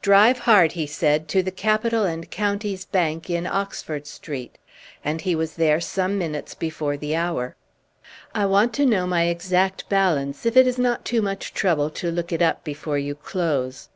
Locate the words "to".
1.28-1.42, 8.76-8.86, 11.90-12.10